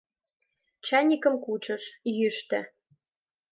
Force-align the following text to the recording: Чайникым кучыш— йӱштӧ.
Чайникым 0.85 1.35
кучыш— 1.45 1.83
йӱштӧ. 2.17 2.59